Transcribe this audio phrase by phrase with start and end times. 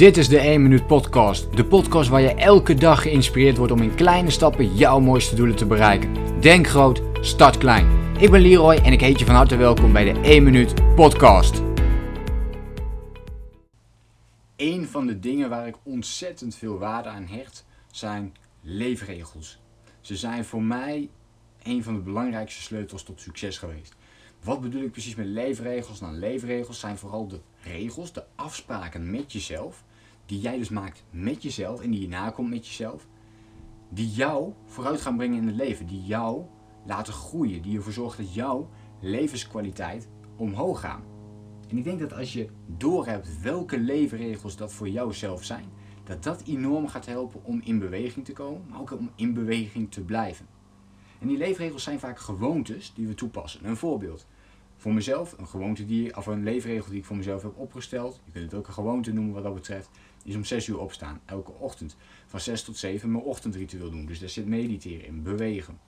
[0.00, 1.56] Dit is de 1 Minuut Podcast.
[1.56, 5.56] De podcast waar je elke dag geïnspireerd wordt om in kleine stappen jouw mooiste doelen
[5.56, 6.40] te bereiken.
[6.40, 8.16] Denk groot, start klein.
[8.18, 11.62] Ik ben Leroy en ik heet je van harte welkom bij de 1 Minuut Podcast.
[14.56, 19.58] Een van de dingen waar ik ontzettend veel waarde aan hecht zijn leefregels.
[20.00, 21.08] Ze zijn voor mij
[21.62, 23.94] een van de belangrijkste sleutels tot succes geweest.
[24.44, 26.00] Wat bedoel ik precies met leefregels?
[26.00, 29.84] Nou, leefregels zijn vooral de regels, de afspraken met jezelf,
[30.30, 33.06] die jij dus maakt met jezelf en die je nakomt met jezelf,
[33.88, 36.44] die jou vooruit gaan brengen in het leven, die jou
[36.86, 38.68] laten groeien, die ervoor zorgen dat jouw
[39.00, 41.04] levenskwaliteit omhoog gaat.
[41.68, 45.64] En ik denk dat als je doorhebt welke leefregels dat voor jouzelf zijn,
[46.04, 49.90] dat dat enorm gaat helpen om in beweging te komen, maar ook om in beweging
[49.90, 50.46] te blijven.
[51.18, 53.64] En die leefregels zijn vaak gewoontes die we toepassen.
[53.64, 54.26] Een voorbeeld.
[54.80, 58.32] Voor mezelf, een gewoonte die, of een leefregel die ik voor mezelf heb opgesteld, je
[58.32, 59.88] kunt het ook een gewoonte noemen wat dat betreft,
[60.24, 61.20] is om 6 uur opstaan.
[61.24, 61.96] Elke ochtend.
[62.26, 64.06] Van 6 tot 7 mijn ochtendritueel doen.
[64.06, 65.78] Dus daar zit mediteren in, bewegen.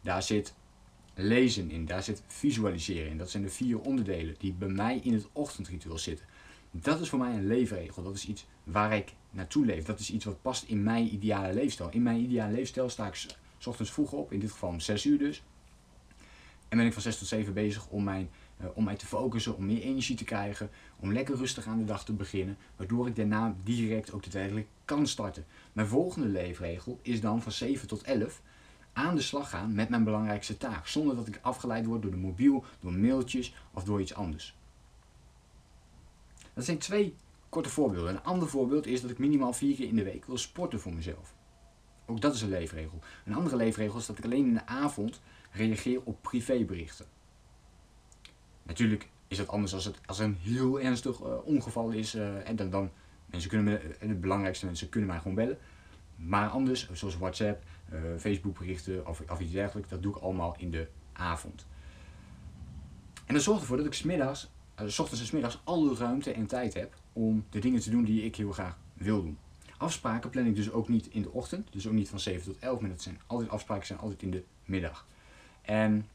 [0.00, 0.54] Daar zit
[1.14, 3.18] lezen in, daar zit visualiseren in.
[3.18, 6.26] Dat zijn de vier onderdelen die bij mij in het ochtendritueel zitten.
[6.70, 8.02] Dat is voor mij een leefregel.
[8.02, 9.84] Dat is iets waar ik naartoe leef.
[9.84, 11.90] Dat is iets wat past in mijn ideale leefstijl.
[11.90, 15.04] In mijn ideale leefstijl sta ik s ochtends vroeg op, in dit geval om 6
[15.04, 15.42] uur dus.
[16.72, 19.56] En ben ik van 6 tot 7 bezig om, mijn, uh, om mij te focussen,
[19.56, 23.16] om meer energie te krijgen, om lekker rustig aan de dag te beginnen, waardoor ik
[23.16, 25.44] daarna direct ook daadwerkelijk kan starten.
[25.72, 28.42] Mijn volgende leefregel is dan van 7 tot 11
[28.92, 32.16] aan de slag gaan met mijn belangrijkste taak, zonder dat ik afgeleid word door de
[32.16, 34.56] mobiel, door mailtjes of door iets anders.
[36.54, 37.14] Dat zijn twee
[37.48, 38.10] korte voorbeelden.
[38.10, 40.94] Een ander voorbeeld is dat ik minimaal vier keer in de week wil sporten voor
[40.94, 41.34] mezelf.
[42.06, 42.98] Ook dat is een leefregel.
[43.24, 47.06] Een andere leefregel is dat ik alleen in de avond reageer op privéberichten.
[48.62, 52.14] Natuurlijk is het anders als het als een heel ernstig uh, ongeval is.
[52.14, 52.90] Uh, en dan,
[53.26, 55.58] mensen kunnen me, en het belangrijkste mensen kunnen mij gewoon bellen.
[56.16, 60.54] Maar anders, zoals WhatsApp, uh, Facebook berichten of, of iets dergelijks, dat doe ik allemaal
[60.58, 61.66] in de avond.
[63.26, 64.50] En dat zorgt ervoor dat ik smiddags,
[64.86, 68.22] s ochtends en smiddags alle ruimte en tijd heb om de dingen te doen die
[68.22, 69.38] ik heel graag wil doen.
[69.82, 72.58] Afspraken plan ik dus ook niet in de ochtend, dus ook niet van 7 tot
[72.58, 75.06] 11, maar dat zijn altijd afspraken zijn altijd in de middag.
[75.62, 76.08] En,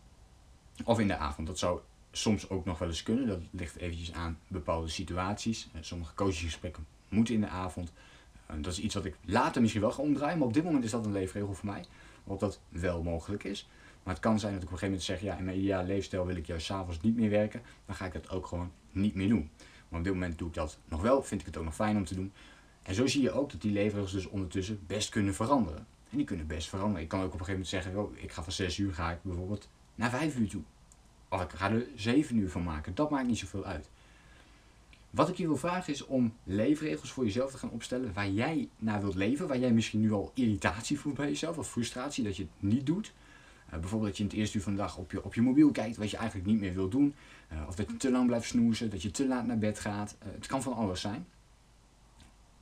[0.84, 1.80] of in de avond, dat zou
[2.12, 3.28] soms ook nog wel eens kunnen.
[3.28, 5.68] Dat ligt eventjes aan bepaalde situaties.
[5.74, 7.92] Eh, sommige coachinggesprekken moeten in de avond.
[8.46, 10.84] Eh, dat is iets wat ik later misschien wel ga omdraaien, maar op dit moment
[10.84, 11.86] is dat een leefregel voor mij.
[12.24, 13.70] Waarop dat wel mogelijk is.
[14.04, 16.26] Maar het kan zijn dat ik op een gegeven moment zeg, ja, in mijn leefstijl
[16.26, 17.62] wil ik juist s'avonds niet meer werken.
[17.86, 19.50] Dan ga ik dat ook gewoon niet meer doen.
[19.90, 21.98] Maar op dit moment doe ik dat nog wel, vind ik het ook nog fijn
[21.98, 22.32] om te doen.
[22.88, 25.88] En zo zie je ook dat die leefregels dus ondertussen best kunnen veranderen.
[26.09, 27.02] En die kunnen best veranderen.
[27.02, 29.12] Ik kan ook op een gegeven moment zeggen, oh, ik ga van 6 uur ga
[29.12, 30.62] ik bijvoorbeeld naar 5 uur toe.
[31.30, 32.96] Of ik ga er 7 uur van maken.
[32.96, 33.90] Dat maakt niet zoveel uit.
[35.09, 38.70] Wat ik je wil vragen is om leefregels voor jezelf te gaan opstellen waar jij
[38.78, 39.48] naar wilt leven.
[39.48, 42.86] Waar jij misschien nu al irritatie voelt bij jezelf of frustratie dat je het niet
[42.86, 43.14] doet.
[43.66, 45.42] Uh, bijvoorbeeld dat je in het eerste uur van de dag op je, op je
[45.42, 47.16] mobiel kijkt wat je eigenlijk niet meer wil doen.
[47.54, 50.16] Uh, of dat je te lang blijft snoezen, dat je te laat naar bed gaat.
[50.24, 51.28] Uh, het kan van alles zijn.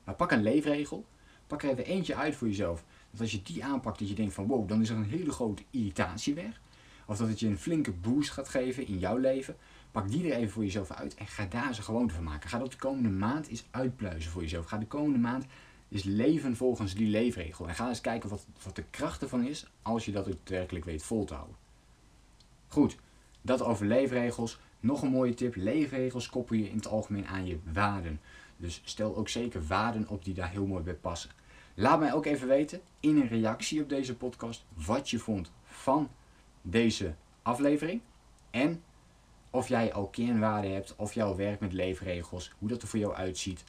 [0.06, 1.04] Maar pak een leefregel.
[1.46, 2.84] Pak er even eentje uit voor jezelf.
[3.10, 5.32] Dat als je die aanpakt, dat je denkt van wow, dan is er een hele
[5.32, 6.60] grote irritatie weg.
[7.06, 9.56] Of dat het je een flinke boost gaat geven in jouw leven.
[9.90, 12.50] Pak die er even voor jezelf uit en ga daar eens een gewoonte van maken.
[12.50, 14.66] Ga dat de komende maand eens uitpluizen voor jezelf.
[14.66, 15.46] Ga de komende maand
[15.88, 17.68] eens leven volgens die leefregel.
[17.68, 20.84] En ga eens kijken wat, wat de kracht ervan is als je dat ook werkelijk
[20.84, 21.56] weet vol te houden.
[22.68, 22.96] Goed,
[23.42, 24.58] dat over leefregels.
[24.80, 25.54] Nog een mooie tip.
[25.56, 28.20] Leefregels koppel je in het algemeen aan je waarden.
[28.56, 31.30] Dus stel ook zeker waarden op die daar heel mooi bij passen.
[31.74, 36.10] Laat mij ook even weten in een reactie op deze podcast wat je vond van
[36.62, 38.00] deze aflevering.
[38.50, 38.82] En
[39.50, 43.14] of jij al kernwaarden hebt, of jouw werk met leefregels, hoe dat er voor jou
[43.14, 43.64] uitziet.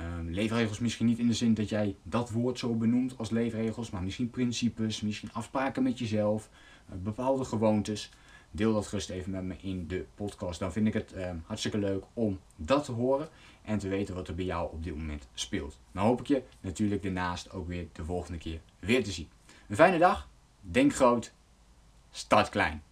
[0.00, 3.90] Um, leefregels misschien niet in de zin dat jij dat woord zo benoemt als leefregels,
[3.90, 6.50] maar misschien principes, misschien afspraken met jezelf,
[6.90, 8.10] uh, bepaalde gewoontes.
[8.50, 10.58] Deel dat gerust even met me in de podcast.
[10.58, 13.28] Dan vind ik het um, hartstikke leuk om dat te horen
[13.64, 15.78] en te weten wat er bij jou op dit moment speelt.
[15.92, 19.28] Dan hoop ik je natuurlijk daarnaast ook weer de volgende keer weer te zien.
[19.68, 20.28] Een fijne dag,
[20.60, 21.32] denk groot,
[22.10, 22.82] start klein.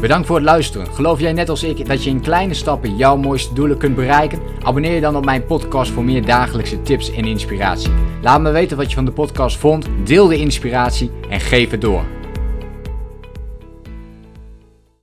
[0.00, 0.94] Bedankt voor het luisteren.
[0.94, 4.40] Geloof jij net als ik dat je in kleine stappen jouw mooiste doelen kunt bereiken?
[4.62, 7.92] Abonneer je dan op mijn podcast voor meer dagelijkse tips en inspiratie.
[8.22, 11.80] Laat me weten wat je van de podcast vond, deel de inspiratie en geef het
[11.80, 12.17] door.